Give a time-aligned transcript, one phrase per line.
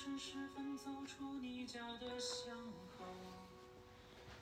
[0.00, 2.54] 晨时分走出你家的巷
[2.96, 3.04] 口，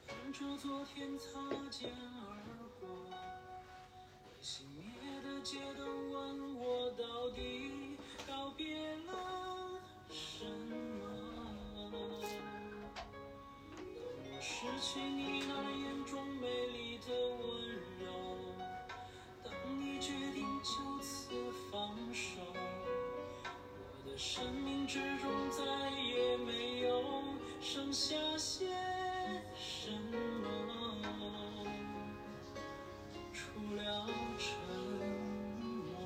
[0.06, 1.40] 哼着昨天擦
[1.70, 2.36] 肩而
[2.78, 3.16] 过，被
[4.42, 4.84] 熄灭
[5.22, 7.96] 的街灯问我到底
[8.26, 9.80] 告别了
[10.10, 11.06] 什么。
[11.74, 12.20] 当我
[14.38, 18.12] 失去你那眼中美丽的温柔，
[19.42, 21.32] 当你决定就此
[21.72, 22.42] 放手，
[24.16, 25.62] 生命之中再
[26.00, 27.02] 也没有
[27.60, 28.64] 剩下些
[29.54, 30.16] 什么，
[33.30, 34.06] 除了
[34.38, 34.56] 沉
[35.60, 36.00] 默。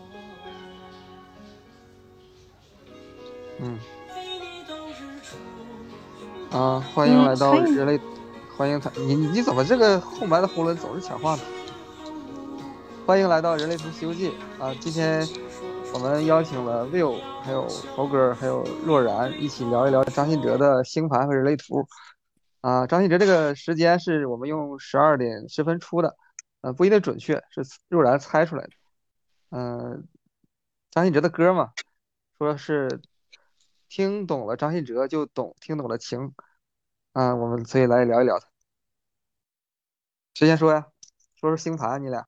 [3.60, 3.78] 嗯。
[6.50, 8.00] 啊，欢迎来到人类，
[8.56, 11.42] 欢迎他，你你怎么这个空白的囫囵总是抢话呢？
[13.06, 14.32] 欢迎来到《人类图西游记》
[14.62, 14.74] 啊！
[14.80, 15.24] 今天
[15.92, 21.86] 我们邀请了 Will、还有猴哥、还有若然一起聊一聊张信哲的星盘和人类图。
[22.60, 26.16] 啊，张信哲这个时间是我们用十二点十分出的，
[26.60, 28.70] 呃，不一定准确，是若然猜出来的。
[29.50, 30.06] 嗯、
[30.90, 31.72] 张信哲的歌嘛，
[32.38, 33.00] 说是
[33.88, 36.34] 听懂了张信哲就懂听懂了情。
[37.14, 38.46] 啊，我们所以来聊一聊他。
[40.34, 40.86] 谁先说呀？
[41.34, 42.26] 说说星盘，你俩。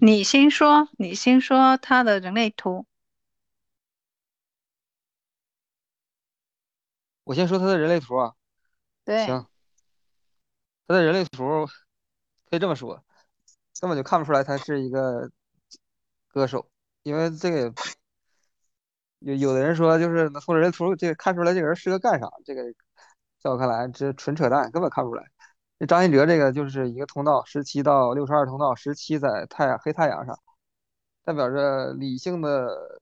[0.00, 2.86] 你先说，你先说他的人类图。
[7.24, 8.32] 我先说他的人类图啊。
[9.04, 9.46] 对，行，
[10.86, 11.66] 他的人类图
[12.48, 13.04] 可以这么说，
[13.80, 15.30] 根本就看不出来他是一个
[16.28, 16.70] 歌手，
[17.02, 17.72] 因为这个
[19.18, 22.62] 有有的人说就是能从人类图这个看出来这个人适合干啥，这个
[23.40, 25.24] 在我看来这纯扯淡，根本看不出来。
[25.78, 30.38] 那张信哲这个就是一个通道，十七到六十二通道，十七在太阳黑太阳上，
[31.24, 33.00] 代表着理性的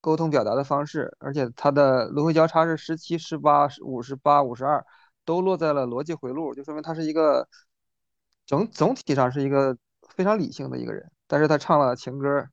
[0.00, 4.84] 沟通表达的方式，而且它的轮回交叉是十七、十八、五十八、五十二，
[5.24, 7.48] 都落在了逻辑回路，就说明他是一个
[8.44, 9.76] 整总体上是一个
[10.10, 11.10] 非常理性的一个人。
[11.26, 12.48] 但是他唱了情歌，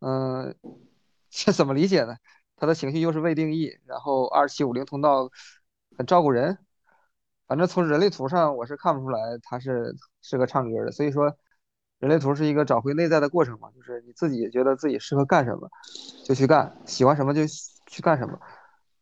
[0.00, 0.54] 嗯，
[1.30, 2.16] 这怎么理解呢？
[2.56, 5.30] 他的情绪又是未定义，然后二七五零通道
[5.96, 6.58] 很照顾人，
[7.46, 10.92] 反正从人类图上我是看不出来他是适合唱歌的。
[10.92, 11.36] 所以说，
[11.98, 15.68] 人类图是一个找回内在的过程嘛，就是你自己觉得自己适合干什么。
[16.24, 17.42] 就去干，喜欢什么就
[17.86, 18.38] 去干什么。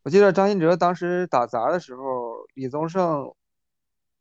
[0.02, 3.32] 我记得张信哲当时打杂的时候，李宗盛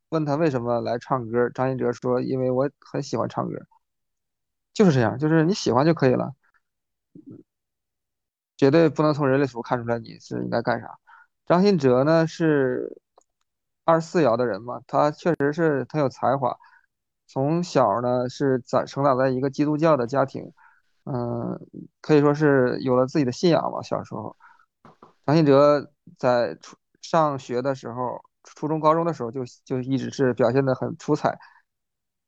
[0.09, 3.59] 问他为什么来唱歌，张信哲说：“因为我很喜欢唱歌。”
[4.73, 6.33] 就是这样，就是你喜欢就可以了，
[8.55, 10.99] 绝对不能从人类图看出来你是应该干啥。
[11.47, 13.01] 张信哲呢是
[13.91, 16.57] 二十四爻的人嘛，他确实是很有才华，
[17.27, 20.53] 从小呢是在成长在一个基督教的家庭。
[21.03, 21.59] 嗯，
[21.99, 23.81] 可以说是有了自己的信仰吧。
[23.81, 24.37] 小时候，
[25.25, 31.37] 张信哲在初上学的时候，初中、高中的时候就就一直是表现得很出彩，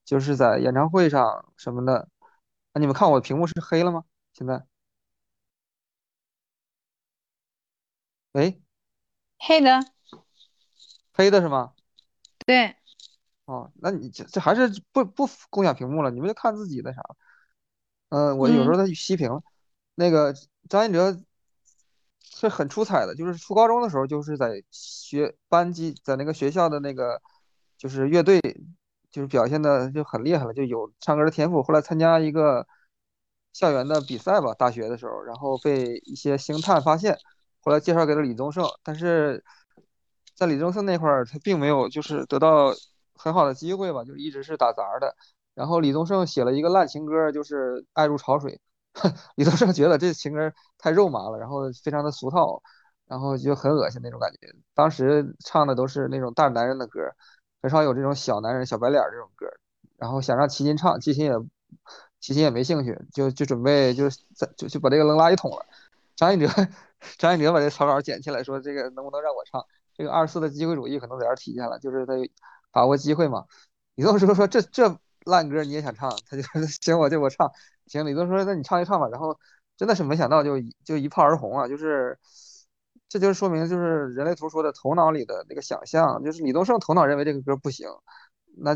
[0.04, 2.10] 就是在演唱会上什么的。
[2.74, 4.04] 啊，你们看我屏幕是黑了吗？
[4.34, 4.66] 现在？
[8.34, 8.62] 喂，
[9.38, 9.93] 黑的，
[11.14, 11.74] 黑的是吗？
[12.46, 12.76] 对，
[13.46, 17.02] 哦，那你这这还是不不共享屏幕了，你们就看自己的啥。
[18.10, 19.42] 嗯，我有时候嗯他熄屏了。
[19.96, 20.34] 那个
[20.70, 21.18] 张信哲
[22.24, 27.22] 是很出彩的，就是初高中的时候，就是在学班级，在那个学校的那个
[27.78, 28.40] 就是乐队，
[29.12, 31.62] 就是表现的就很厉害了，就有唱歌的天赋。
[31.62, 32.68] 后来参加一个
[33.54, 37.18] 校园的比赛吧，大学的时候，然后被一些星探发现，
[37.62, 39.44] 后来介绍给了李宗盛，但是
[40.36, 42.74] 在李宗盛那块儿，他并没有就是得到
[43.16, 45.16] 很好的机会吧，就一直是打杂的。
[45.54, 48.60] 然后李宗盛写了一个烂情歌，就是《爱如潮水》。
[49.36, 52.62] 李宗盛觉得这情歌太肉麻了，然后非常的俗套，
[53.08, 54.54] 然后就很恶心那种感觉。
[54.76, 57.02] 当时唱的都是那种大男人的歌，
[57.62, 59.48] 很少有这种小男人、小白脸这种歌。
[59.98, 61.34] 然后想让齐秦唱，齐秦也
[62.20, 65.66] 齐秦也没兴趣，就就准备就在就就把这个扔垃圾桶了。
[66.16, 66.48] 张信哲
[67.18, 69.66] 张信哲把这草稿捡起来说：“这个能不能让我唱？”
[69.96, 72.14] 这个二十四的机会主义可能在这体现了，就是他
[72.72, 73.46] 把握机会嘛。
[73.96, 77.52] 李宗盛说：“这这烂歌你也想唱？”他就说：“行，我就我唱。”
[77.88, 79.38] 行，李宗盛说：“那你唱一唱吧。”然后
[79.78, 81.68] 真的是没想到就就一炮而红啊！
[81.68, 82.18] 就是
[83.08, 87.88] 这就是说明就是人类图说的头脑里的那个想象，就是李宗盛头脑认为这个歌不行，
[88.58, 88.76] 那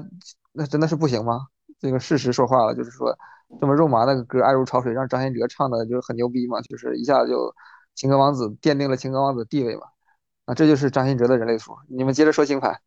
[0.51, 1.47] 那真的是不行吗？
[1.79, 3.17] 这个事实说话了，就是说
[3.59, 7.55] 这么肉麻的歌《爱如潮水》让张信哲唱的就是很牛逼嘛，就是一下就
[7.95, 9.87] 情歌王子奠定了情歌王子的地位嘛。
[10.47, 11.77] 啊，这就是张信哲的人类图。
[11.89, 12.81] 你们接着说星盘。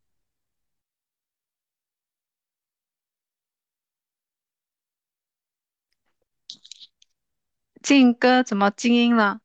[7.83, 9.41] 靖哥怎么静音了？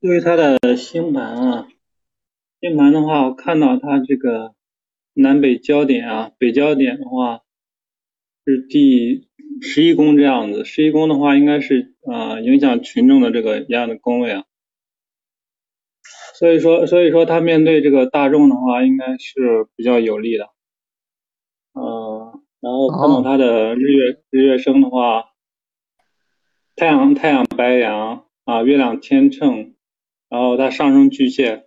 [0.00, 1.68] 对于他的星盘啊，
[2.60, 4.54] 星盘的话，我看到他这个
[5.14, 7.42] 南北焦点啊，北焦点的话
[8.44, 9.28] 是第
[9.60, 14.44] 十一宫这样子，十一宫的话应该是啊、影响群众的这个一样的宫位啊，
[16.34, 20.48] 所以说所以说他面对这个大众的话，应该是比较有利的，
[21.72, 25.24] 呃，然后看到他的日月日月升的话，
[26.76, 29.74] 太阳太阳白羊啊，月亮天秤。
[30.28, 31.66] 然后他上升巨蟹，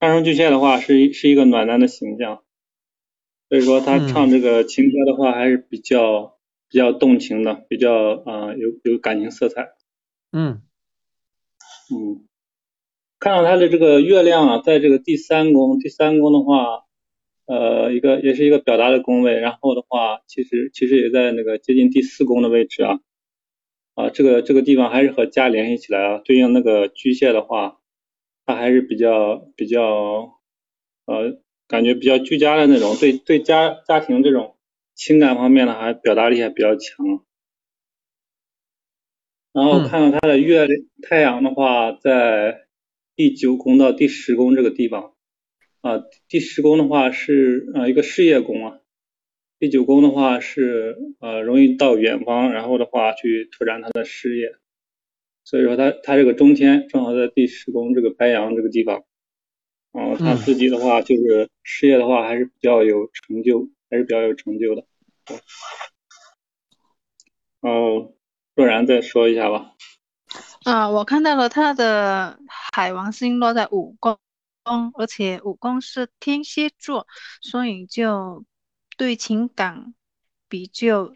[0.00, 2.42] 上升巨蟹的话是一是一个暖男的形象，
[3.50, 6.38] 所以说他唱这个情歌的话还是比较
[6.70, 7.92] 比较动情的，比较
[8.24, 9.72] 啊、呃有有感情色彩。
[10.30, 10.62] 嗯
[11.92, 12.28] 嗯，
[13.18, 16.84] 看到他的这个月亮啊，在这个第三宫，第三宫的话，
[17.46, 23.00] 呃，一个也是一个表达的宫位，然后的话，其实其实也在那个接近第四宫的位置啊。
[23.96, 27.80] 啊，这个这个地方还是和家联系起来啊，对应那个巨蟹的话，
[28.46, 30.38] 它还是比较比较
[31.06, 34.56] 呃，感觉比较居家的那种，对对家家庭这种
[34.96, 37.24] 情感方面的，还表达力还比较强。
[39.52, 42.66] 然后看到他的月亮、太阳的话，在
[43.14, 45.14] 第九宫到第十宫这个地方
[45.80, 48.80] 啊，第十宫的话是呃一个事业宫啊。
[49.60, 54.56] 第九宫的话是呃容易到远方，然后的话去拓展他的事业，
[55.44, 59.04] 所以说他他这个中天正好在第十宫这个白羊这个地方，
[59.92, 64.84] 然后他自己的话就是事业的话还是比较有成就，还是比较有成就的。
[67.60, 68.12] 哦，
[68.54, 69.72] 若然再说一下吧。
[70.64, 72.38] 啊，我看到了他的
[72.72, 74.18] 海王星落在五宫，
[74.94, 77.06] 而且五宫是天蝎座，
[77.40, 78.44] 所以就。
[78.96, 79.94] 对情感
[80.46, 81.14] 比较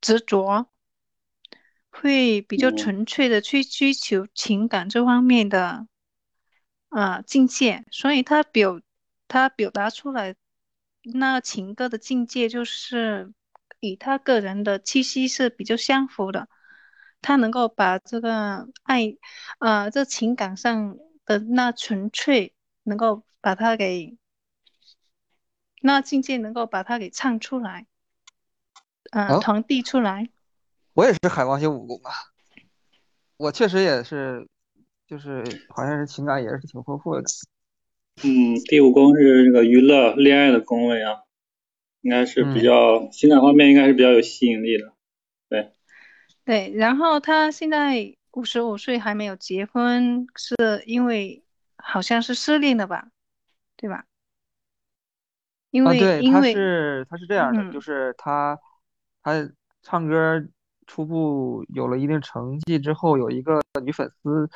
[0.00, 0.70] 执着，
[1.90, 5.86] 会比较纯粹的去追求情感这方面的
[6.96, 8.80] 啊境界，所以他表
[9.28, 10.34] 他表达出来
[11.02, 13.34] 那情歌的境界，就是
[13.80, 16.48] 与他个人的气息是比较相符的，
[17.20, 19.14] 他能够把这个爱
[19.58, 20.96] 啊这情感上
[21.26, 22.54] 的那纯粹，
[22.84, 24.16] 能够把它给。
[25.82, 27.86] 那境界能够把它给唱出来，
[29.10, 30.30] 嗯、呃，传递出来。
[30.94, 32.10] 我也是海王星五宫啊，
[33.36, 34.48] 我确实也是，
[35.06, 37.22] 就是好像是情感也是挺丰富的。
[38.24, 41.22] 嗯，第五宫是那个娱乐恋爱的宫位啊，
[42.00, 44.92] 应该是比较、嗯、情感方面应该是比较有吸引力的。
[45.48, 45.72] 对，
[46.44, 51.44] 对，然后他现在五十五岁还没有结婚，是因为
[51.76, 53.08] 好像是失恋了吧，
[53.76, 54.04] 对吧？
[55.70, 58.58] 因为、啊、对，因为他是他是这样的，嗯、就是他
[59.22, 59.48] 他
[59.82, 60.42] 唱歌
[60.86, 64.48] 初步有了一定成绩之后，有一个女粉丝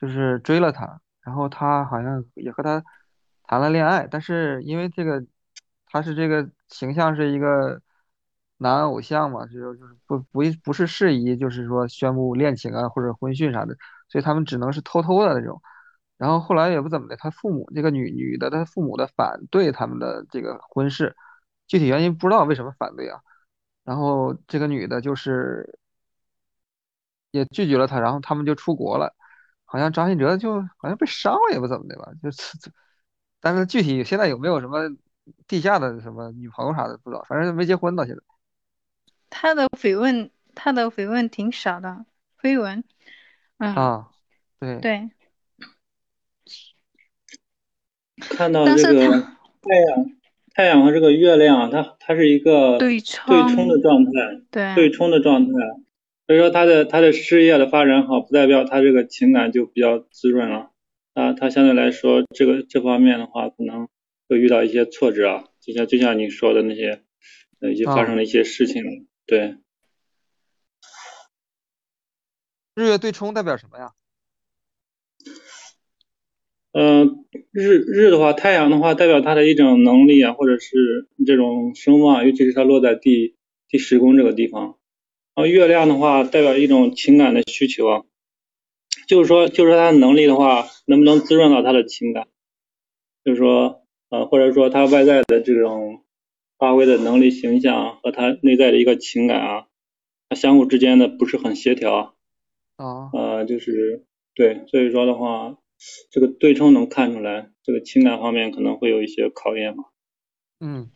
[0.00, 2.82] 就是追了他，然后他好像也和他
[3.44, 5.24] 谈了恋爱，但是因为这个
[5.86, 7.80] 他是这个形象是一个
[8.58, 13.76] 男偶像嘛，就是就是不不不是适宜就是说宣布恋情啊或者婚讯啥的，
[14.08, 15.60] 所以他们只能是偷偷的那种。
[16.18, 21.14] 然后后来也不怎么的，他父母这个女女的，她父母的反对他们的这个婚事，
[21.66, 23.20] 具体原因不知道为什么反对啊。
[23.84, 25.78] 然后这个女的就是
[27.30, 29.14] 也拒绝了他，然后他们就出国了，
[29.66, 32.56] 好像张信哲就好像被伤了也不怎么的吧，就是，
[33.40, 34.88] 但是具体现在有没有什么
[35.46, 38.22] 地下的什么女朋友啥的不知道，反正没结婚到现在。
[39.28, 42.06] 他的绯闻，他的绯闻挺少的，
[42.40, 42.84] 绯闻，
[43.58, 44.10] 嗯，啊，
[44.60, 45.10] 对对。
[48.18, 50.10] 看到这个太阳，
[50.54, 54.10] 太阳和这个月亮，它它是一个对对冲的状态，
[54.50, 55.52] 对对冲的状态。
[56.26, 60.72] 所以说他的他的事业的发展好，不代表他这个情感就比较滋润了。
[61.14, 63.88] 啊，他相对来说，这个这方面的话，可能
[64.28, 67.00] 会遇到一些挫折啊，就像就像你说的那些，
[67.60, 68.84] 呃，一些发生的一些事情。
[68.84, 68.90] 啊、
[69.24, 69.56] 对。
[72.74, 73.92] 日月对冲代表什么呀？
[76.72, 77.06] 呃，
[77.52, 83.36] 日日的话，太阳的话代表他的一种能力啊，或者是这种声望，尤其是他落在第
[83.68, 84.76] 第十宫这个地方。
[85.36, 88.02] 然后月亮的话，代表一种情感的需求啊，
[89.06, 92.26] 就是说，就是说他的能力的话，能不能滋润到他的情感？
[93.22, 96.02] 就是说，呃，或者说他外在的这种
[96.58, 99.66] 发挥的能力、形象和他内在的一个情感啊，
[100.30, 102.12] 它相互之间的不是很协调啊。
[103.12, 105.58] 呃，就是对，所以说的话。
[106.10, 109.84] 这个对冲能看出来，这个情感方面可能会有一些考验吧。
[110.58, 110.88] 嗯，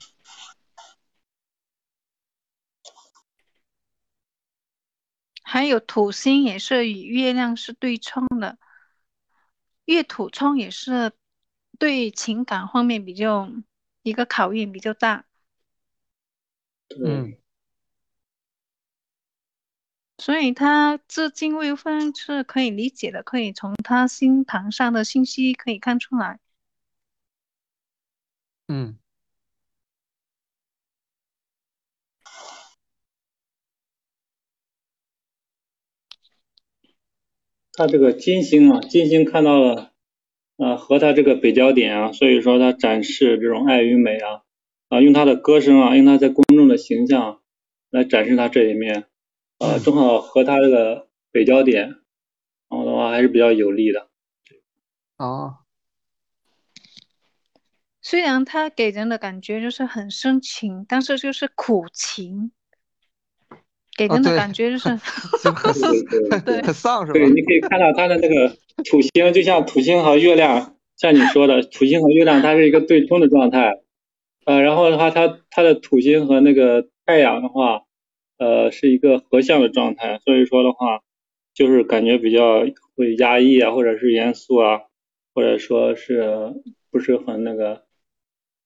[5.51, 8.57] 还有土星也是与月亮是对冲的，
[9.85, 11.11] 月土冲也是
[11.77, 13.51] 对情感方面比较
[14.05, 15.25] 一个考验比较大。
[17.05, 17.37] 嗯，
[20.19, 26.39] 所以他这金未婚是可以理解的，可以从他星盘上的信息可以看出来。
[28.69, 29.01] 嗯，
[37.81, 39.93] 他这个金星啊，金星看到了，
[40.59, 44.43] 呃，和他这个北焦点啊，所以说他展示这种爱与美啊，
[44.91, 47.41] 啊，用他的歌声啊，用他在公众的形象
[47.89, 49.07] 来展示他这一面，
[49.57, 51.89] 啊，正好和他这个北焦点，
[52.69, 54.09] 然后的话还是比较有利的。
[55.17, 55.61] 哦，
[58.03, 62.53] 虽然他给人的感觉就是很深情，但是就是苦情，
[63.97, 64.89] 给人的感觉就是
[65.43, 67.19] 对对 很丧是吧？
[67.19, 73.75] 对，你可以看到它的那个土星，就像土星和月亮，像你说的，土星和月亮它是一个对冲的状态，
[74.47, 77.83] 呃，然后的话，它它的土星和那个太阳的话，
[78.39, 81.01] 呃，是一个合相的状态，所以说的话，
[81.55, 82.65] 就是感觉比较
[82.97, 84.81] 会压抑啊，或者是严肃啊，
[85.35, 86.55] 或者说是
[86.91, 87.83] 不是很那个，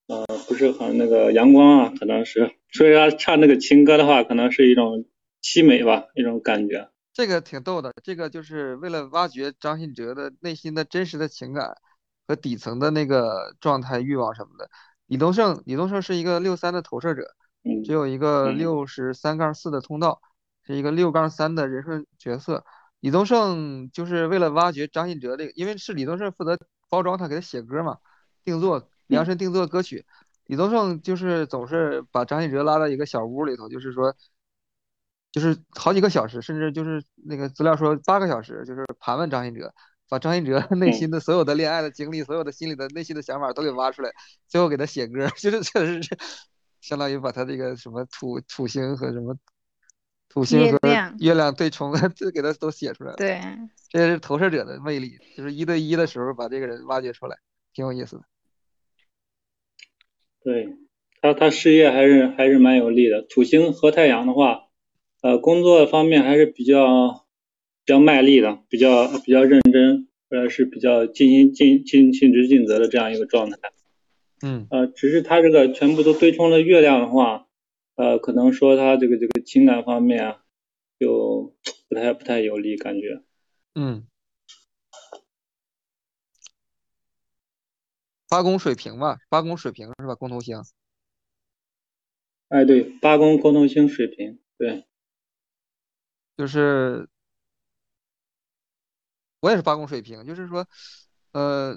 [0.06, 5.04] 呃，不是很那个阳光啊，可能是，所以他唱那个情歌的话，可能是一种
[5.44, 6.88] 凄美吧，那种感觉。
[7.12, 11.76] 这个挺逗的，这个就是为了挖掘张信哲的内心的真实的情感
[12.26, 14.70] 和底层的那个状态、欲望什么的。
[15.04, 20.22] 李东胜，李东胜是一个六三的投射者，嗯只有一个嗯六十三杠四的通道，
[20.66, 22.64] 是一个六杠三的人设角色。
[23.00, 26.58] 李宗盛就是为了挖掘张信哲这个，因为是李宗盛负责
[26.88, 27.98] 包装他，给他写歌嘛，
[28.44, 30.06] 定做量身定做歌曲。
[30.46, 34.16] 李宗盛就是总是把张信哲拉到一个小屋里头，就是说，
[35.34, 39.74] 就是好几个小时，甚至就是那个资料说八个小时，就是盘问张信哲，
[40.08, 44.12] 把张信哲内心的所有的恋爱的经历、所有的心里的内心的想法都给挖出来，
[44.46, 46.16] 最后给他写歌， 就是确实是
[46.80, 49.36] 相当于把他这个什么土土星和什么
[50.28, 50.78] 土星和
[51.18, 53.16] 月亮对冲的，这 给他都写出来了。
[53.16, 53.40] 对，
[53.88, 57.36] 这也是投射者的魅力，就是一对一的时候把这个人挖掘出来，
[57.72, 58.22] 挺有意思的。
[60.44, 60.76] 对
[61.20, 63.22] 他，他事业还是还是蛮有利的。
[63.22, 64.63] 土星和太阳的话，
[65.24, 67.24] 呃，工作方面还是比较
[67.82, 73.56] 比较卖力的，比较比较认真，或者是比较尽心尽尽尽职尽责的这样一个状态。
[74.42, 77.46] 嗯呃，只是他这个全部都对冲了月亮的话，
[77.94, 80.42] 呃，可能说他这个这个情感方面啊，
[81.00, 81.54] 就
[81.88, 83.22] 不太不太有利，感觉。
[83.74, 84.06] 嗯，
[88.28, 90.14] 八宫水平吧，八宫水平是吧？
[90.14, 90.62] 共同星。
[92.48, 94.84] 哎，对，八宫宫同星水平，对，
[96.36, 97.08] 就是
[99.40, 100.66] 我也是八宫水平，就是说，
[101.32, 101.74] 呃，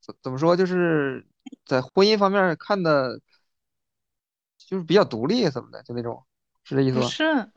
[0.00, 1.26] 怎怎么说，就是
[1.64, 3.20] 在婚姻方面看的，
[4.58, 6.24] 就是比较独立什么的，就那种，
[6.62, 7.02] 是这意思吧？
[7.02, 7.50] 不是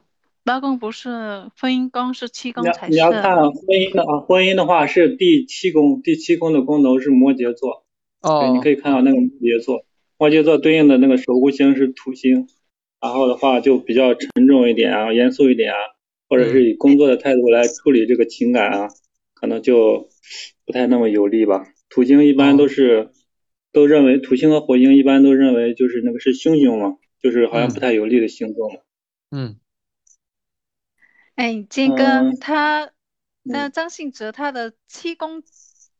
[0.43, 7.85] 八宫不是婚姻宫是七宫你要才是你要看婚姻的啊，婚姻的话是第七宫，第七宫的宫头是摩羯座，
[8.21, 9.85] 哦，你哦可以看到那个摩羯座，
[10.17, 12.47] 摩羯座对应的那个守护星是土星，
[13.05, 15.77] 然后的话就比较沉重一点啊，严肃一点啊，
[16.27, 18.87] 或者是以工作的态度来处理这个情感啊，
[19.35, 20.09] 可能就
[20.65, 21.67] 不太那么有利吧。
[21.87, 23.11] 土星一般都是、
[23.71, 28.79] 都认为土星和火星一般都认为就是那个是凶星嘛，就是好像不太有利的星座嘛。
[29.29, 29.59] 嗯
[31.35, 32.91] 哎，坚哥，嗯他
[33.43, 35.43] 那嗯张信哲他的七宫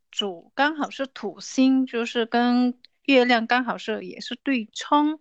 [0.10, 2.74] 主刚好是土星，就是跟
[3.06, 5.20] 月亮刚好是也是对冲。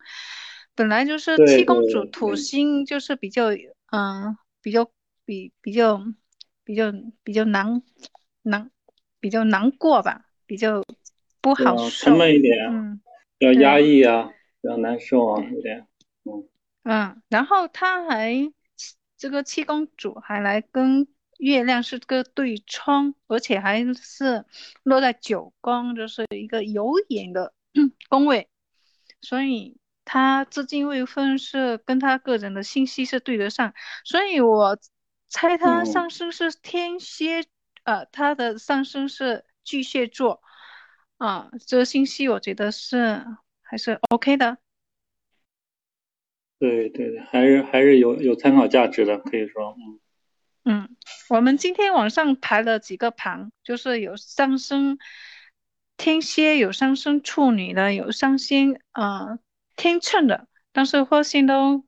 [0.75, 3.51] 本来就是七公主土星就是比较
[3.93, 4.91] 嗯比较
[5.25, 6.01] 比比较
[6.65, 7.83] 比较比较难
[8.43, 8.71] 难
[9.21, 10.83] 比较难过吧，比较
[11.41, 12.19] 不好嗯，受沉。
[12.19, 13.01] 闷一点，嗯。
[13.37, 14.31] 比较压抑啊，
[14.63, 15.87] 比较难受啊，有点。
[16.25, 16.49] 嗯
[16.85, 18.53] 嗯，然后他还
[19.17, 21.07] 这个七公主还来跟
[21.39, 24.45] 月亮是个对冲，而且还是
[24.83, 27.53] 落在九宫，就是一个有眼的
[28.09, 28.49] 宫位，
[29.21, 34.79] 所以他至今未婚是跟他个人的信息是对得上，所以我
[35.29, 37.45] 猜他嗯上升是天蝎，
[37.85, 40.43] 呃，他的上升是巨蟹座，
[41.17, 43.25] 啊，这个信息我觉得是
[43.63, 44.59] 还是 OK 的。
[46.59, 50.01] 对对对，还是还是有有参考价值的，可以说，嗯。
[50.67, 50.97] 嗯，
[51.29, 54.97] 我们今天晚上排了几个盘，就是有上升
[55.99, 59.39] 天蝎，有上升处女的，有上升呃
[59.77, 61.85] 天秤的，但是发现都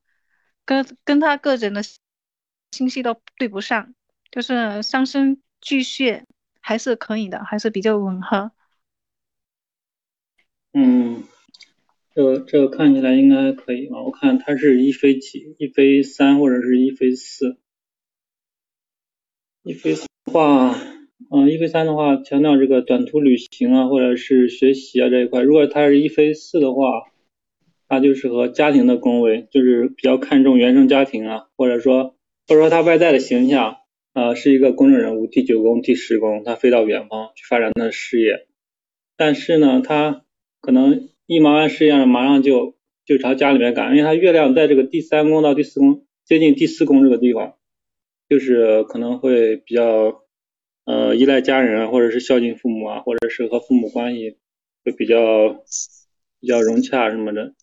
[0.65, 1.81] 跟跟他个人的
[2.71, 3.93] 星系都对不上，
[4.31, 6.25] 就是上升巨蟹
[6.61, 8.51] 还是可以的，还是比较吻合。
[10.73, 11.23] 嗯，
[12.13, 14.01] 这个这个看起来应该可以吧？
[14.01, 17.57] 我看它是一飞几，一飞三或者是一飞四。
[19.63, 20.75] 一飞四的话，
[21.31, 25.41] 嗯，一飞三的话强调这个短途旅行啊，或者是学习啊这一块。
[25.41, 26.83] 如果它是一飞四的话，
[27.87, 32.15] 他就适合家庭的宫位，就是比较看重原生家庭啊，或者说
[32.47, 33.77] 或者说他外在的形象，
[34.13, 38.47] 呃，是一个公众人物，第九宫、第十宫，他飞到远方去发展他的事业。
[39.15, 40.25] 但是呢，他
[40.61, 42.75] 可能一忙完事业，马上就
[43.05, 47.55] 就朝家里面赶，因为他月亮在这个第三宫到第四宫，接近第四宫这个地方。
[48.29, 50.25] 就是可能会比较
[50.83, 54.35] 呃依赖家人，或者是孝敬父母啊，或者是和父母关系
[54.83, 55.63] 会比较
[56.41, 57.53] 比较融洽什么的，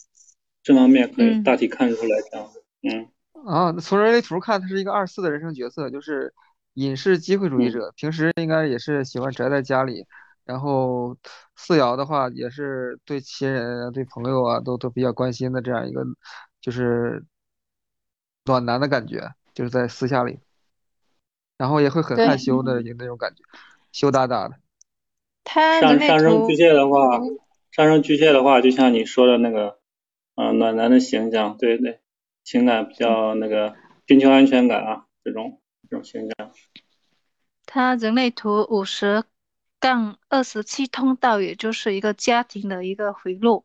[0.65, 2.65] 这方面可以大体看出来这样子。
[2.83, 3.09] 嗯。
[3.47, 6.35] 啊，从人类图看，他是一个二四的人生角色，就是
[6.73, 10.07] 隐士机会主义者，平时应该也是喜欢宅在家里。
[10.45, 11.17] 然后
[11.57, 16.05] 四爻的话，也是对亲人、对朋友啊，都都比较关心的这样一个，
[16.61, 17.25] 就是
[18.45, 20.39] 暖男的感觉，就是在私下里。
[21.57, 23.43] 然后也会很害羞的，有那种感觉，
[23.93, 24.57] 羞答答的。
[25.45, 27.21] 他上上升巨蟹的话，
[27.71, 29.79] 上升巨蟹的话，就像你说的那个，
[30.37, 32.01] 嗯，暖男的形象，对对，
[32.43, 33.75] 情感比较那个，
[34.07, 36.53] 寻求安全感啊，这种这种形象。
[37.67, 39.25] 他人类图五十
[39.81, 43.65] 杠二十七通道，也就是一个家庭的一个回路，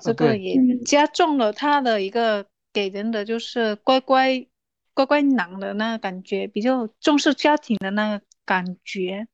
[0.00, 4.46] 这个也加重了他的一个给人的就是乖乖。
[4.94, 9.28] 乖乖男的那个感觉，比较重视家庭的那个感觉。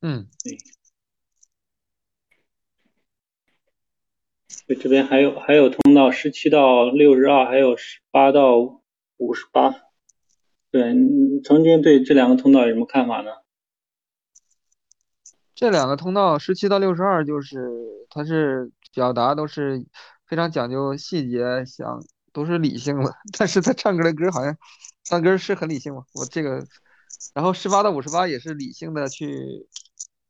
[0.00, 0.58] 嗯，对。
[4.68, 8.82] 对，这边还有还有通道，十七到六十二，还有十八到
[9.16, 9.74] 五十八。
[10.70, 13.30] 对，你曾经对这两个通道有什么看法呢？
[15.54, 19.86] 这两个通道，十七到六十二，就是它是表达都是
[20.26, 22.00] 非常讲究细节，想。
[22.30, 24.56] 都是理性的， 但是他唱歌的歌好像
[25.02, 26.04] 唱歌是很理性嘛。
[26.12, 26.64] 我这个，
[27.34, 29.66] 然后十八到五十八也是理性的去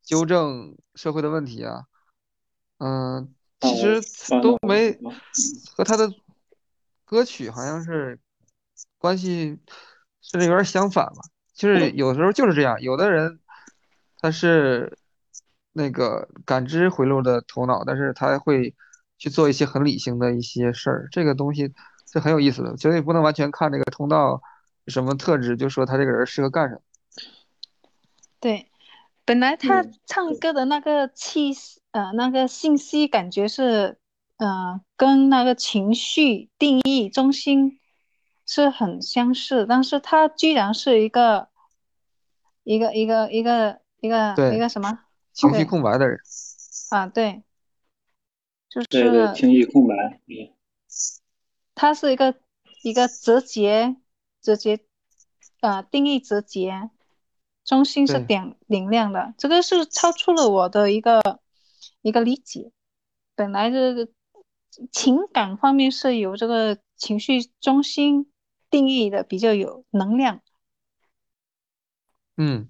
[0.02, 1.82] 纠正社会的问题啊。
[2.78, 4.00] 嗯，其实
[4.42, 4.98] 都没
[5.74, 6.12] 和他的
[7.04, 8.18] 歌曲好像是
[8.98, 9.58] 关系
[10.20, 11.22] 甚至有点相反吧。
[11.54, 13.40] 就是有时候就是这样，有的人
[14.20, 14.98] 他是
[15.72, 18.74] 那个感知回路的头脑，但是他会
[19.18, 21.08] 去做一些很理性的一些事儿。
[21.10, 21.74] 这个东西。
[22.10, 24.40] 是很有意思的，绝对不能完全看这个通道
[24.86, 26.80] 什么特质，就说他这个人适合干什么。
[28.40, 28.70] 对，
[29.26, 31.52] 本来他唱歌的那个气
[31.92, 33.98] 呃那个信息感觉是
[34.36, 37.80] 呃跟那个情绪定义中心
[38.46, 41.48] 是很相似，但是他居然是一个
[42.64, 45.00] 一个一个一个一个一个什么
[45.32, 46.18] 情绪空白的人
[46.90, 47.06] 啊？
[47.06, 47.42] 对，
[48.68, 49.94] 就是对对情绪空白，
[50.26, 50.54] 嗯。
[51.74, 52.34] 它是一个
[52.82, 53.94] 一个折节，
[54.42, 54.80] 折节，
[55.60, 56.90] 呃，定义折节，
[57.64, 61.20] 中心是点明亮的，这个是超出了我的一个
[62.02, 62.72] 一个理解。
[63.34, 64.08] 本来这个
[64.90, 68.30] 情感方面是由这个情绪中心
[68.70, 70.40] 定义的，比较有能量。
[72.36, 72.68] 嗯，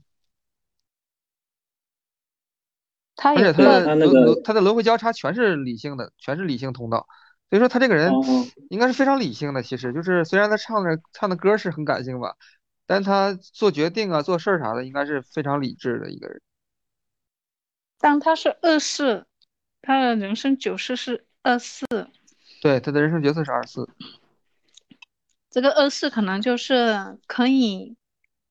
[3.16, 7.06] 他而且他的轮他的轮回交叉全是理性的，全是理性通道。
[7.50, 8.12] 所以说他这个人
[8.68, 12.36] 应该是非常理性的，其实就是虽然他唱的唱的歌是很感性吧，
[12.86, 16.40] 但他做决定啊、做事儿啥的，应该是非常理智的一个人。
[17.98, 19.26] 但他是二四，
[19.82, 21.86] 他的人生九四是二四。
[22.60, 23.88] 对，他的人生角色是二四。
[25.50, 27.96] 这个二四可能就是可以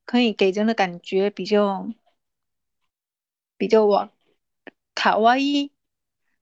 [0.05, 1.89] 可以给人的感觉比较
[3.57, 4.09] 比较我
[4.93, 5.71] 卡哇伊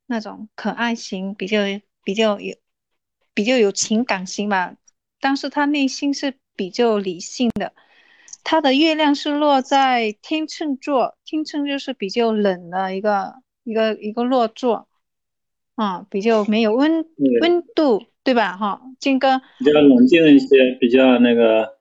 [0.05, 1.59] 那种可爱型比较。
[2.05, 2.55] 比较有
[3.33, 4.75] 比较有情感型吧，
[5.19, 7.73] 但是他内心是比较理性的。
[8.45, 13.33] 他的月亮是落在天秤座，天秤就是比较冷的一个
[13.65, 14.87] 一个一个落座，
[15.75, 17.05] 啊，比较没有温
[17.41, 18.55] 温度，对吧？
[18.55, 21.73] 哈，金哥比较冷静一些，比较那个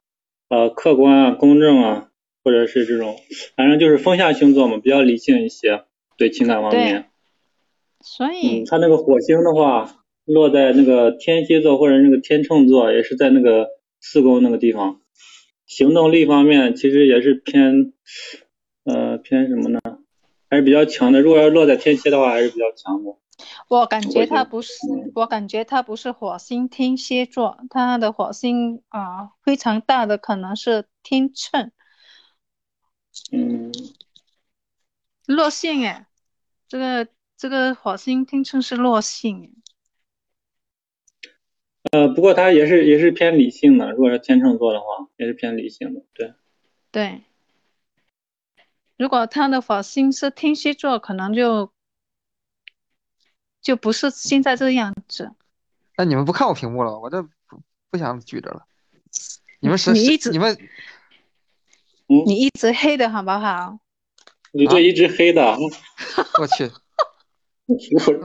[0.49, 2.09] 呃客观啊、公正啊，
[2.43, 3.15] 或者是这种，
[3.57, 5.85] 反正就是风象星座嘛，比较理性一些，
[6.17, 7.11] 对情感方面。
[8.01, 10.01] 所以，嗯，他那个火星的话。
[10.27, 13.69] 落在那个天蝎座或者那个天秤座，也是在那个
[14.01, 15.03] 四宫那个地方，
[15.77, 17.93] 行动力方面其实也是偏，
[18.85, 19.81] 呃偏什么呢？
[20.49, 21.21] 还是比较强的。
[21.21, 23.17] 如果要落在天蝎的话，还是比较强的。
[23.67, 24.73] 我感觉它不是，
[25.17, 31.73] 我感觉它不是火星天蝎座，它的火星啊、非常大的可能是天秤，
[33.33, 33.73] 嗯，
[35.27, 36.07] 落线哎，
[36.69, 39.51] 这个这个火星天秤是落线哎，
[41.95, 46.35] 呃，不过他也是也是偏理性的，如果是天秤座的话，也是偏理性的，对，
[46.91, 47.23] 对。
[48.97, 51.71] 如果他的火星是天蝎座，可能就
[53.63, 55.31] 就不是现在这个样子。
[55.97, 58.67] 那你们不看我屏幕了，我这不不想举着了。
[59.61, 60.59] 你们是你一直你们
[62.09, 63.79] 你一直黑的好不好？
[64.51, 65.57] 你这一直黑的，
[66.41, 66.69] 我去，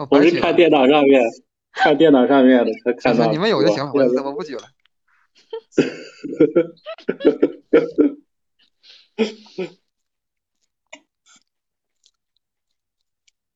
[0.01, 1.21] 我我是看电脑上面
[1.71, 3.29] 看电脑上面的他看到。
[3.31, 4.63] 你们有就行了，我我不举了。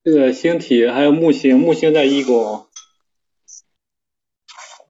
[0.04, 2.67] 这个星体还有木星，木星在一宫，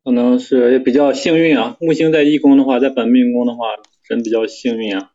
[0.03, 1.77] 可能是也比较幸运啊。
[1.79, 3.67] 木星在一宫的话，在本命宫的话，
[4.09, 5.11] 人比较幸运啊，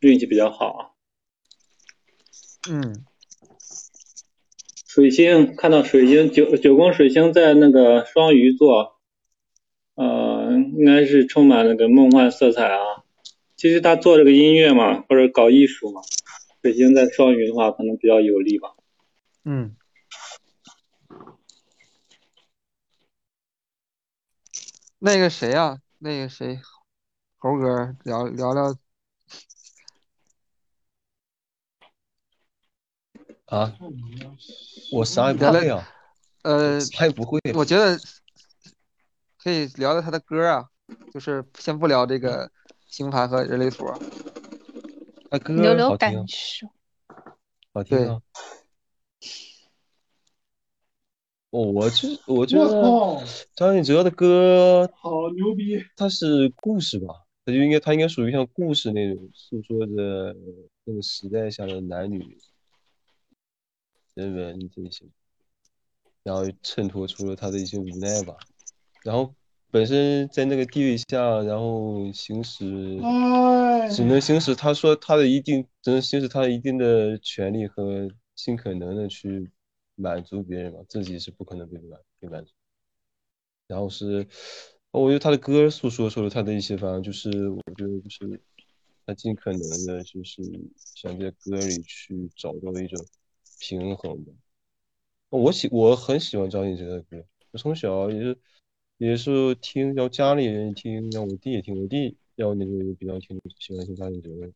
[0.00, 0.86] 运气比较好啊。
[2.70, 3.04] 嗯，
[5.00, 8.98] 水星看到水星九九宫水星在那个双鱼座，
[9.94, 13.02] 呃，应该是充满那个梦幻色彩啊。
[13.56, 16.02] 其实他做这个音乐嘛，或者搞艺术嘛，
[16.60, 18.74] 水星在双鱼的话，可能比较有利吧。
[19.46, 19.74] 嗯，
[24.98, 26.58] 那个谁呀、那个谁，
[27.38, 28.76] 猴哥聊聊聊
[33.50, 33.76] 啊，
[34.92, 35.88] 我啥也不会啊，
[36.42, 37.40] 呃，啥也不会。
[37.52, 37.98] 我觉得
[39.42, 40.64] 可以聊聊他的歌啊，
[41.12, 42.48] 就是先不聊这个
[42.86, 43.84] 星盘和人类图。
[45.28, 46.68] 他歌好听啊，感受。
[47.72, 48.22] 好听啊。
[51.50, 55.84] 哦，我就我觉得张信哲的歌，好牛逼！
[55.96, 60.36] 他是故事吧，他就应该他应该属于像故事那种，诉说着
[60.84, 62.38] 那个时代下的男女
[64.20, 65.06] 人文这些，
[66.22, 68.36] 然后衬托出了他的一些无奈吧。
[69.02, 69.34] 然后
[69.70, 79.50] 本身在那个地位下，然后行使哎，只能行使他说他的一定，只能行使他一定的权利和尽可能的去
[79.94, 82.52] 满足别人吧，自己是不可能被满被满足。
[83.66, 84.26] 然后是，
[84.90, 88.40] 我觉得他的歌诉说出了他的一些，反正就是我觉得就是
[89.06, 90.42] 他尽可能的，就是
[90.94, 93.06] 想在歌里去找到一种
[93.60, 94.32] 平衡吧。
[95.28, 98.38] 我喜我很喜欢张信哲的歌，我从小也是
[98.98, 104.50] 也是听，然后家里人听，让我弟也听，我弟然后那时候也比较听喜欢听张信哲的，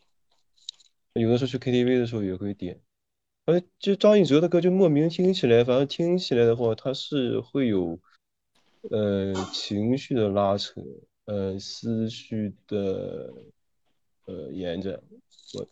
[1.21, 2.81] 有的时候去 KTV 的时候也会点。
[3.47, 8.01] 而就张信哲的歌，就莫名听起来，反正听起来的话，他是会有
[8.91, 10.81] 呃情绪的拉扯，
[11.27, 13.33] 呃思绪的
[14.25, 14.99] 呃延展。
[15.53, 15.69] 我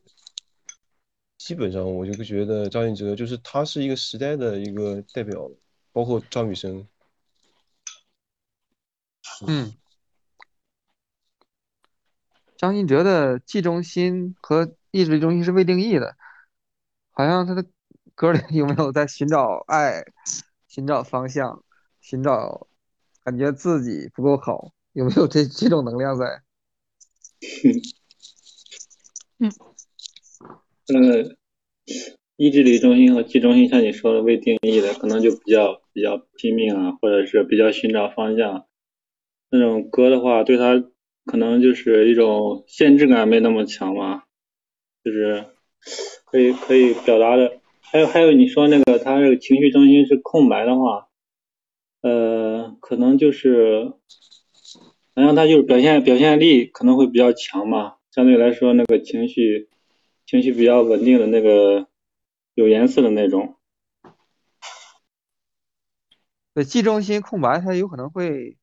[1.45, 5.51] 基本上我就会觉得张信哲就是他是一个时代的一个代表，
[5.91, 6.87] 包括张雨生。
[9.49, 9.75] 嗯，
[12.57, 16.17] 张信哲的记中心和意志力中心是未定义的，
[17.11, 17.67] 好像他的
[18.15, 20.05] 歌里有没有在寻找爱、
[20.69, 21.65] 寻找方向、
[22.01, 22.69] 寻找
[23.25, 26.45] 感觉自己不够好，有没有这这种能量在？
[30.89, 31.37] 呃，
[32.37, 38.67] 意志力中心和记中心，像你说的未定义的，可能就比较比较拼命啊，或者是比较寻找方向。
[39.51, 40.83] 那种歌的话，对他
[41.25, 44.25] 可能就是一种限制感没那么强嘛，
[45.05, 45.45] 就是
[46.25, 47.61] 可以可以表达的。
[47.81, 51.09] 还有还有你说那个他这个情绪中心是空白的话，
[52.01, 53.93] 呃，可能就是，
[55.15, 59.69] 好像他就是表现表现力可能会比较强嘛，相对来说那个情绪
[60.33, 61.87] 情绪比较稳定的那个
[62.55, 63.57] 有颜色的那种。
[66.55, 68.57] 对，记中心空白，他有可能会，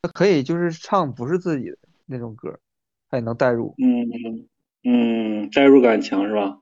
[0.00, 2.60] 他可以就是唱不是自己的那种歌，
[3.08, 3.74] 他也能代入。
[3.78, 4.46] 嗯
[4.84, 6.60] 嗯，代入感强是吧？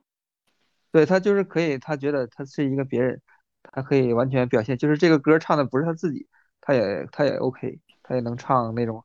[0.91, 3.21] 对，他就是可以，他觉得他是一个别人，
[3.63, 6.27] 他可以完全表现，就是这个歌唱的不是他自己，
[6.63, 9.05] 他也他也 OK，他也能唱那种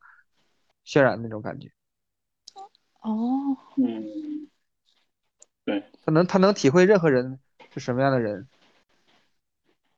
[0.86, 1.68] 渲染那种感觉，
[3.02, 4.48] 哦，嗯，
[5.64, 7.38] 对，他能他能体会任何人
[7.72, 8.46] 是什么样的人。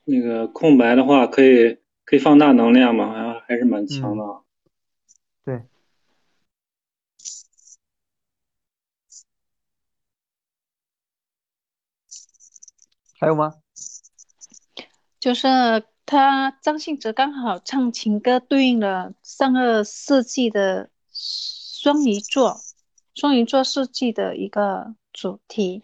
[0.04, 4.42] 那个空白的话可以可以放大能量嘛，好像还是蛮强的啊。
[5.44, 5.62] 对，
[13.18, 13.54] 还有吗？
[15.18, 15.48] 就是
[16.04, 22.60] 他张信哲刚好唱情歌对应了上个世纪的双鱼座，
[23.16, 25.82] 双鱼座世纪的一个主题。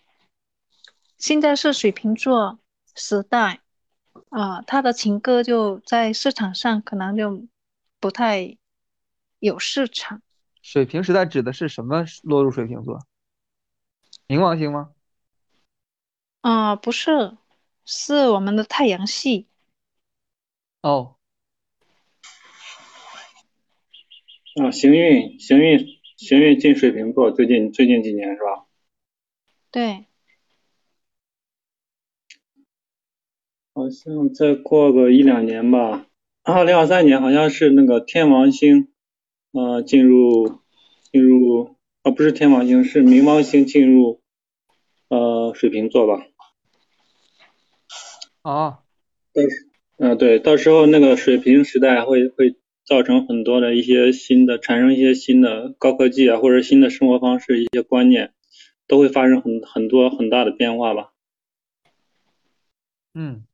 [1.16, 2.58] 现在是水瓶座
[2.94, 3.60] 时代，
[4.28, 7.46] 啊、他的情歌就在市场上可能就
[7.98, 8.58] 不太
[9.38, 10.20] 有市场。
[10.60, 13.06] 水瓶时代指的是什么落入水瓶座？
[14.28, 14.92] 冥王星吗？
[16.42, 17.38] 啊、不是，
[17.86, 19.48] 是我们的太阳系。
[20.82, 21.16] 哦，
[24.60, 28.66] 啊，行运行运行运进水瓶座，最近最近几年是吧？
[29.72, 30.04] 对，
[33.72, 36.06] 好像再过个一两年吧，
[36.42, 38.88] 二零二三年好像是那个天王星，
[39.52, 40.60] 呃，进入
[41.10, 44.20] 进入啊，不是天王星，是冥王星进入
[45.08, 46.26] 呃水瓶座吧？
[48.42, 48.80] 啊，
[49.96, 58.34] 嗯、对，到时候那个水瓶时代会会造成很多的一些新的，产生一些新的高科技啊，或者新的生活方式，一些观念
[58.92, 61.14] 都会发生很很多很大的变化吧。
[63.14, 63.46] 嗯，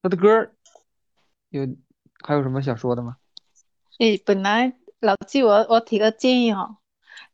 [0.00, 0.52] 他的歌
[1.48, 1.66] 有
[2.24, 3.16] 还有什么想说的吗？
[3.98, 6.76] 诶，本来老季我我提个建议哦，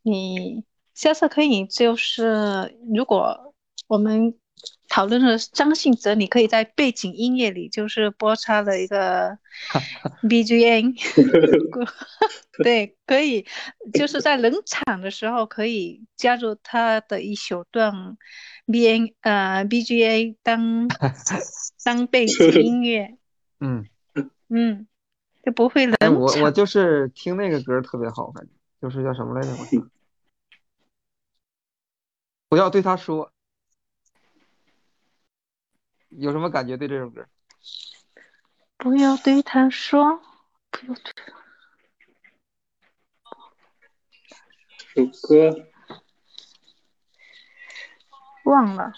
[0.01, 3.44] 你下次可以就是如果
[3.87, 4.35] 我们
[4.89, 9.39] 讨论的是张信哲，你可以在背景音乐里就是播插了一个
[10.23, 10.95] BGM，
[12.63, 13.45] 对，可以
[13.93, 18.17] 就是在冷场的时候可以加入他的一小段
[18.67, 20.89] B N 呃 BGA 当
[21.85, 23.19] 当背景音乐，
[23.61, 23.87] 嗯，
[24.49, 24.87] 嗯，
[25.43, 26.51] 就不会冷哎，我我。
[26.51, 29.51] 就是听那个歌特别好，感觉就是叫什么来着？
[29.51, 29.91] 我想
[32.49, 33.33] 不要对他说，
[36.19, 37.27] 有什么感觉对这首歌？
[38.77, 40.21] 不要对他说，
[40.71, 40.95] 不要
[44.95, 45.69] 对首歌
[48.45, 48.93] 忘了。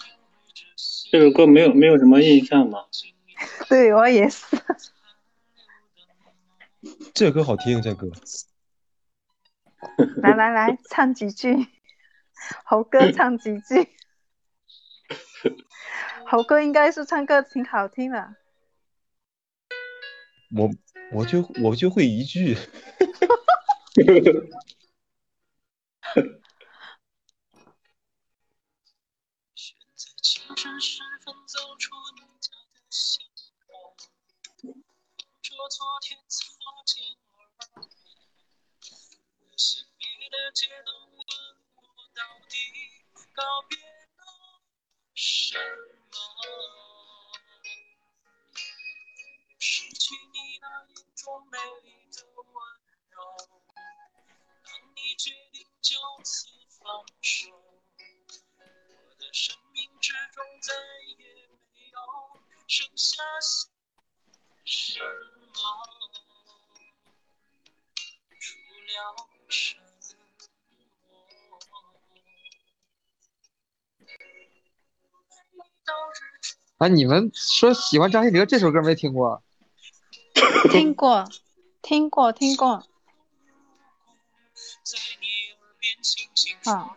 [1.09, 2.85] 这首歌没有没有什么印象吗？
[3.69, 4.45] 对我也是。
[7.13, 8.11] 这歌好听，这歌。
[10.21, 11.67] 来来来，唱几句，
[12.65, 13.96] 猴哥唱几句。
[16.29, 18.35] 猴哥应该是唱歌挺好听的。
[20.55, 20.69] 我
[21.13, 22.57] 我就我就会一句，
[49.59, 52.45] 失去你那眼中美丽的温
[53.09, 53.15] 柔，
[54.63, 56.47] 当你决定就此
[56.79, 57.49] 放手。
[57.49, 60.73] 我的生命之中再
[61.17, 61.97] 也没有
[62.67, 63.23] 剩下
[76.77, 79.41] 日出哎，你们说喜欢张信哲这首歌没听过？
[80.71, 81.27] 听过，
[81.81, 82.83] 听过，听过。
[86.65, 86.95] 啊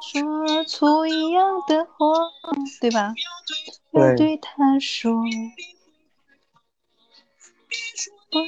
[0.00, 2.08] 说出一样的话，
[2.80, 3.14] 对吧？
[3.92, 5.22] 不要对他说，
[8.28, 8.42] 别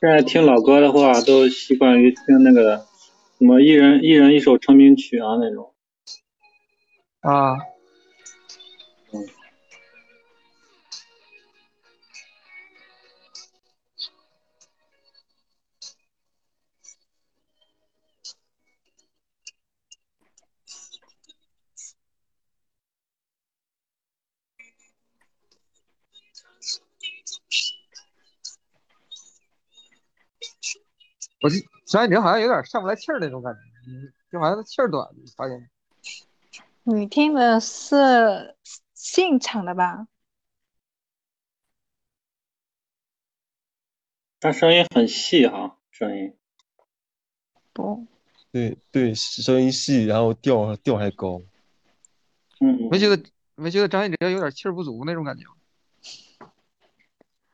[0.00, 2.86] 现在听老歌的话，都习惯于听那个
[3.38, 5.74] 什么一人一人一首成名曲啊那种。
[7.20, 7.58] 啊，
[31.42, 35.70] 我这张信哲好像有点上不来气儿那种感觉，嗯，就好像他气儿短，你发现？
[36.82, 38.56] 你听的是
[38.94, 40.06] 现场的吧？
[44.38, 46.34] 他声音很细哈，声音。
[47.72, 48.06] 不，
[48.50, 51.42] 对对，声音细，然后调调还高。
[52.60, 53.22] 嗯，没觉得
[53.54, 55.54] 没觉得张信哲有点气儿不足那种感觉吗？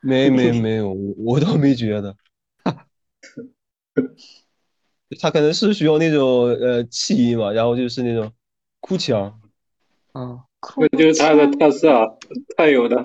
[0.01, 2.17] 没没没有，我我倒没觉得。
[5.21, 8.33] 他可能是需要那种呃气音嘛，然后就是那种
[8.81, 9.41] 哭腔。
[10.15, 10.43] 嗯，
[10.91, 12.19] 这就是他的特色，
[12.57, 13.03] 特有的。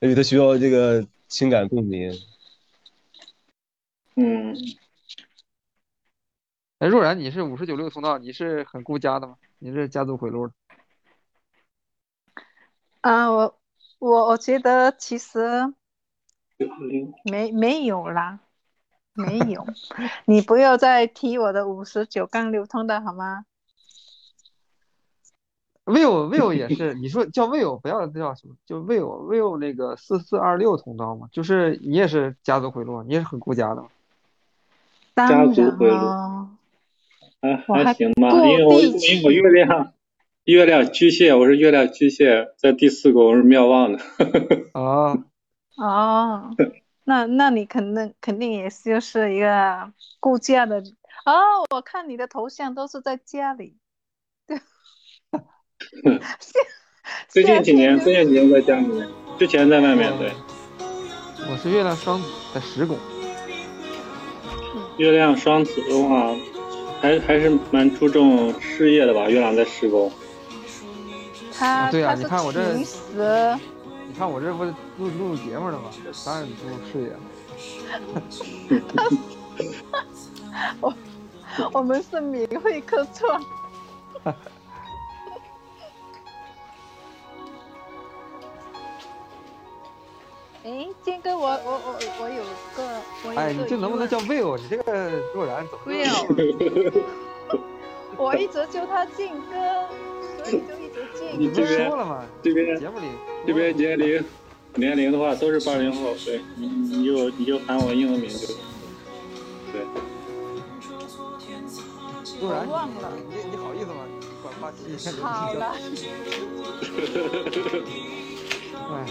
[0.00, 2.12] 因为他需要这个情感共鸣。
[4.14, 4.54] 嗯，
[6.78, 9.36] 哎，若然你是五十九六通道，你是很顾家的吗？
[9.58, 10.54] 你是家族回路的？
[13.00, 13.60] 啊，我
[13.98, 15.38] 我我觉得其实
[17.24, 18.40] 没没有啦，
[19.14, 19.66] 没有，
[20.26, 23.44] 你不要再提我的五十九杠六通的好吗
[25.84, 33.84] ？？vivo vivo 也是，你说叫 vivo 不要叫什么，就 vivo vivo 那个四四二六通道嘛，就是你也是家族回路，你也是很顾家的。
[35.14, 35.90] 当家族然回
[37.40, 39.92] 还我还还行吧，因为我因为我月亮
[40.44, 43.98] 月亮巨蟹，我是月亮巨蟹，在第四宫是妙望的。
[44.74, 45.24] 啊，
[45.78, 46.50] 哦，
[47.04, 50.82] 那那你肯定肯定也是就是一个顾家的
[51.24, 51.32] 哦。
[51.70, 53.76] 我看你的头像都是在家里，
[54.46, 54.60] 对，
[57.28, 60.12] 最近几年，最近几年在家里面，之前在外面。
[60.18, 60.32] 对，
[61.50, 62.98] 我是月亮双子在十宫，
[64.98, 66.34] 月亮双子的话，
[67.00, 69.30] 还还是蛮注重事业的吧。
[69.30, 70.10] 月亮在十宫，
[71.52, 72.76] 他啊对啊你看我这
[74.08, 75.90] 你看我这不是录录节目的吗？
[76.24, 77.20] 当然注重事业了。
[81.72, 83.38] 我们是免费客串。
[90.64, 92.42] 哎，建哥，我我我我有
[92.76, 94.56] 个，我有哎，你这能不能叫 Will？
[94.56, 96.08] 你这个若然怎么不要？
[98.24, 99.86] 我一直叫他靖哥，
[100.44, 101.04] 所以就一直
[101.38, 101.84] 你不是。
[101.86, 102.24] 说了吗？
[102.42, 103.06] 这边节目里
[103.48, 104.22] 这边年龄
[104.74, 108.46] 年龄的话都是八零后，对你你就你就喊我英文名就。
[109.72, 109.80] 对，
[112.42, 114.04] 若然我忘了你你好意思吗？
[114.42, 114.76] 管八七，
[115.22, 115.72] 好了，
[118.92, 119.06] 哎，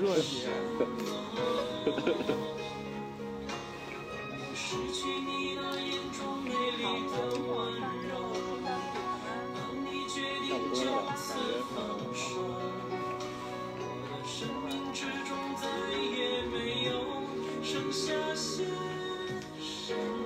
[0.00, 0.48] 热血。
[4.54, 6.48] 失去你那眼中美
[14.36, 17.22] 生命之中再也没有
[17.62, 18.64] 剩下些
[19.60, 20.23] 什么，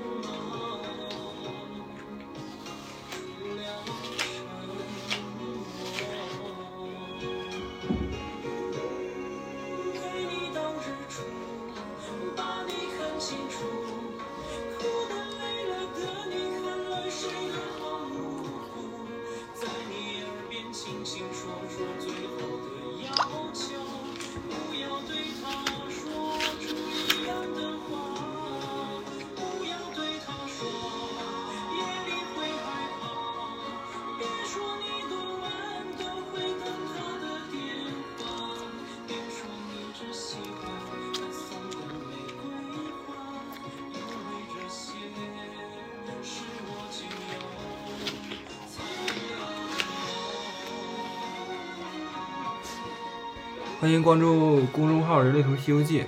[53.80, 56.04] 欢迎关注公众号“人类图西游记”，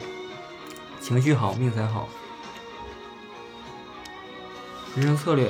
[1.01, 2.09] 情绪好，命才好。
[4.97, 5.49] 人生策略，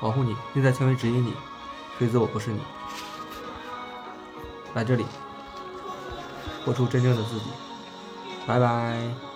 [0.00, 1.34] 保护你，内在权威指引你，
[1.98, 2.60] 非自我不是你。
[4.74, 5.04] 来这里，
[6.64, 7.46] 活出真正的自己。
[8.46, 9.31] 拜拜。